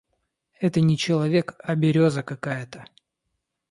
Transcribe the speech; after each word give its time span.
Это 0.59 0.81
не 0.81 0.97
человек 0.97 1.55
а 1.63 1.75
берёза 1.75 2.23
какая 2.23 2.65
то! 2.65 2.83